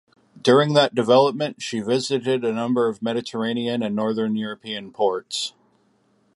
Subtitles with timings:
[0.41, 5.53] During that deployment, she visited a number of Mediterranean and Northern European ports.